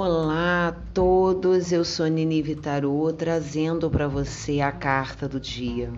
[0.00, 5.92] Olá a todos, eu sou Nini Vitarô trazendo para você a carta do dia.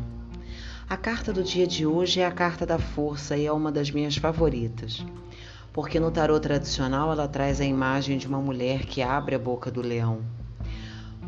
[0.88, 3.90] A carta do dia de hoje é a carta da força e é uma das
[3.90, 5.04] minhas favoritas,
[5.71, 9.71] porque no tarô tradicional ela traz a imagem de uma mulher que abre a boca
[9.71, 10.22] do leão,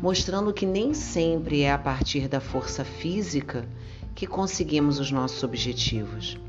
[0.01, 3.69] mostrando que nem sempre é a partir da força física
[4.15, 6.39] que conseguimos os nossos objetivos.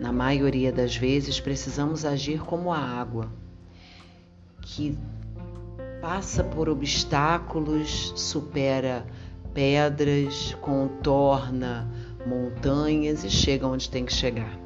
[0.00, 3.30] Na maioria das vezes precisamos agir como a água,
[4.60, 4.98] que
[6.00, 9.06] passa por obstáculos, supera
[9.52, 11.90] pedras, contorna
[12.26, 14.58] montanhas e chega onde tem que chegar.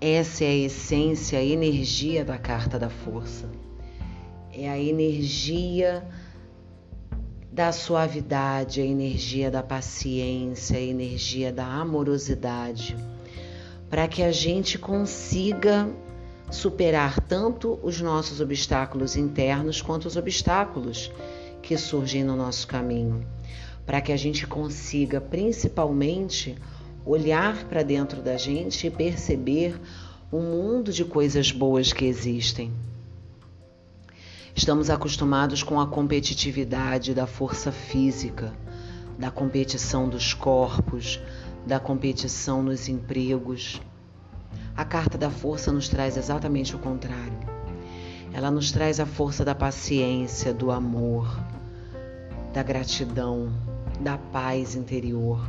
[0.00, 3.48] Essa é a essência, a energia da carta da força.
[4.52, 6.06] É a energia
[7.50, 12.96] da suavidade, a energia da paciência, a energia da amorosidade,
[13.88, 15.88] para que a gente consiga
[16.50, 21.10] superar tanto os nossos obstáculos internos quanto os obstáculos
[21.62, 23.26] que surgem no nosso caminho,
[23.86, 26.56] para que a gente consiga principalmente
[27.04, 29.80] olhar para dentro da gente e perceber
[30.30, 32.72] o mundo de coisas boas que existem.
[34.54, 38.52] Estamos acostumados com a competitividade da força física,
[39.18, 41.20] da competição dos corpos,
[41.66, 43.80] da competição nos empregos
[44.76, 47.38] a carta da força nos traz exatamente o contrário.
[48.32, 51.38] Ela nos traz a força da paciência, do amor,
[52.52, 53.52] da gratidão,
[54.00, 55.48] da paz interior.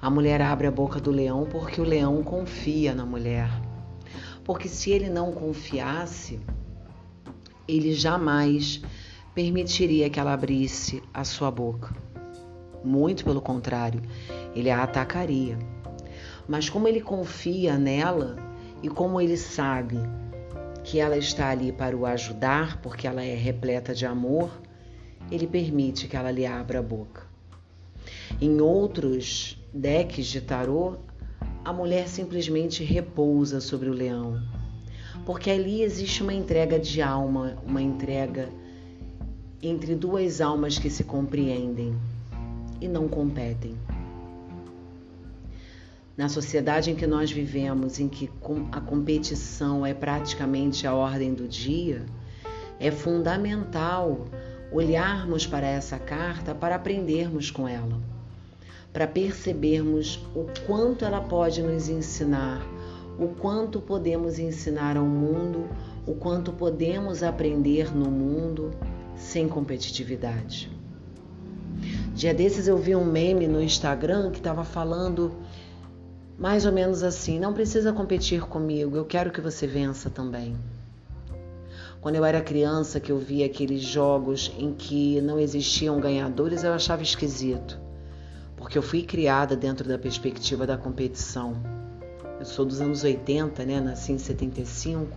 [0.00, 3.50] A mulher abre a boca do leão porque o leão confia na mulher.
[4.44, 6.40] Porque se ele não confiasse,
[7.68, 8.80] ele jamais
[9.34, 11.94] permitiria que ela abrisse a sua boca.
[12.82, 14.00] Muito pelo contrário,
[14.54, 15.58] ele a atacaria.
[16.50, 18.34] Mas como ele confia nela
[18.82, 19.96] e como ele sabe
[20.82, 24.50] que ela está ali para o ajudar, porque ela é repleta de amor,
[25.30, 27.22] ele permite que ela lhe abra a boca.
[28.40, 30.96] Em outros decks de tarô,
[31.64, 34.42] a mulher simplesmente repousa sobre o leão,
[35.24, 38.48] porque ali existe uma entrega de alma, uma entrega
[39.62, 41.94] entre duas almas que se compreendem
[42.80, 43.76] e não competem.
[46.20, 48.30] Na sociedade em que nós vivemos, em que
[48.72, 52.04] a competição é praticamente a ordem do dia,
[52.78, 54.26] é fundamental
[54.70, 57.98] olharmos para essa carta para aprendermos com ela,
[58.92, 62.60] para percebermos o quanto ela pode nos ensinar,
[63.18, 65.70] o quanto podemos ensinar ao mundo,
[66.06, 68.72] o quanto podemos aprender no mundo
[69.16, 70.70] sem competitividade.
[72.14, 75.32] Dia desses eu vi um meme no Instagram que estava falando
[76.40, 80.56] mais ou menos assim: não precisa competir comigo, eu quero que você vença também.
[82.00, 86.72] Quando eu era criança, que eu via aqueles jogos em que não existiam ganhadores, eu
[86.72, 87.78] achava esquisito,
[88.56, 91.62] porque eu fui criada dentro da perspectiva da competição.
[92.38, 93.78] Eu sou dos anos 80, né?
[93.78, 95.14] Nasci em 75.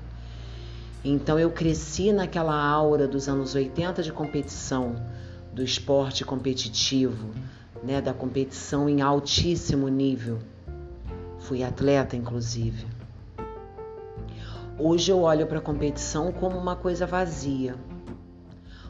[1.05, 4.93] Então eu cresci naquela aura dos anos 80 de competição,
[5.53, 7.29] do esporte competitivo,
[7.81, 10.39] né, da competição em altíssimo nível.
[11.43, 12.87] Fui atleta, inclusive.
[14.79, 17.75] Hoje eu olho para a competição como uma coisa vazia.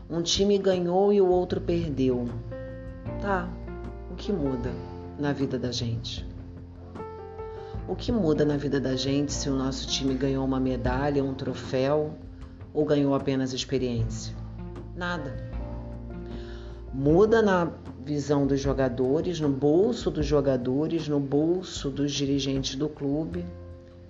[0.08, 2.30] Um time ganhou e o outro perdeu.
[3.20, 3.50] Tá,
[4.12, 4.70] o que muda
[5.18, 6.30] na vida da gente?
[7.88, 11.34] O que muda na vida da gente se o nosso time ganhou uma medalha, um
[11.34, 12.14] troféu
[12.72, 14.36] ou ganhou apenas experiência?
[14.96, 15.36] Nada.
[16.94, 17.72] Muda na
[18.04, 23.46] visão dos jogadores, no bolso dos jogadores, no bolso dos dirigentes do clube.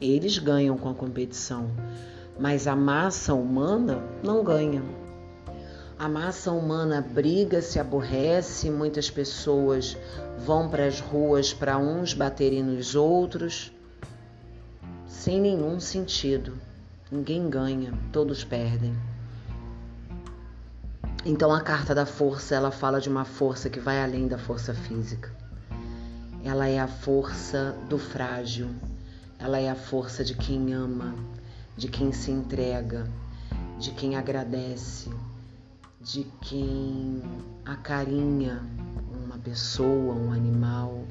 [0.01, 1.69] Eles ganham com a competição,
[2.39, 4.81] mas a massa humana não ganha.
[5.97, 9.95] A massa humana briga, se aborrece, muitas pessoas
[10.39, 13.71] vão para as ruas para uns baterem nos outros,
[15.05, 16.53] sem nenhum sentido.
[17.11, 19.12] Ninguém ganha, todos perdem.
[21.25, 24.73] Então a carta da força, ela fala de uma força que vai além da força
[24.73, 25.31] física.
[26.43, 28.67] Ela é a força do frágil.
[29.40, 31.16] Ela é a força de quem ama,
[31.78, 33.08] de quem se entrega,
[33.79, 35.09] de quem agradece,
[36.02, 37.23] de quem
[37.66, 38.61] acarinha
[39.23, 41.05] uma pessoa, um animal,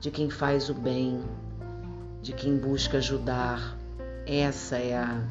[0.00, 1.22] de quem faz o bem,
[2.22, 3.76] de quem busca ajudar.
[4.26, 5.22] Essa é a,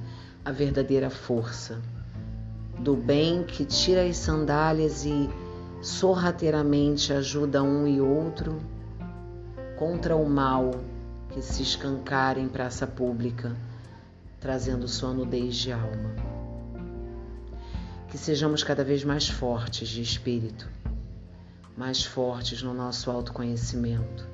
[0.46, 1.82] a verdadeira força
[2.80, 5.30] do bem que tira as sandálias e
[5.82, 8.60] sorrateiramente ajuda um e outro
[9.78, 10.72] contra o mal
[11.30, 13.56] que se escancara em praça pública,
[14.40, 16.16] trazendo sua nudez de alma.
[18.10, 20.68] Que sejamos cada vez mais fortes de espírito,
[21.78, 24.28] mais fortes no nosso autoconhecimento.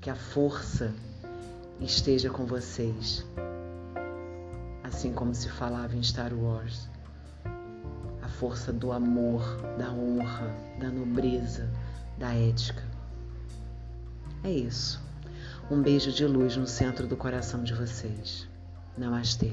[0.00, 0.92] Que a força
[1.80, 3.24] esteja com vocês,
[4.82, 6.88] assim como se falava em Star Wars.
[8.38, 9.42] Força do amor,
[9.78, 11.68] da honra, da nobreza,
[12.18, 12.82] da ética.
[14.42, 15.00] É isso.
[15.70, 18.48] Um beijo de luz no centro do coração de vocês.
[18.96, 19.52] Namastê.